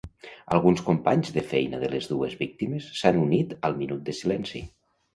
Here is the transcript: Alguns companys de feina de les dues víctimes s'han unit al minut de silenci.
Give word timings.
Alguns 0.55 0.81
companys 0.87 1.29
de 1.35 1.43
feina 1.51 1.83
de 1.85 1.91
les 1.93 2.09
dues 2.15 2.35
víctimes 2.41 2.91
s'han 3.03 3.23
unit 3.29 3.57
al 3.71 3.81
minut 3.85 4.07
de 4.11 4.21
silenci. 4.25 4.69